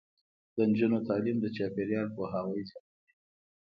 د 0.55 0.57
نجونو 0.69 0.97
تعلیم 1.07 1.37
د 1.41 1.45
چاپیریال 1.55 2.07
پوهاوي 2.15 2.61
زیاتوي. 2.69 3.13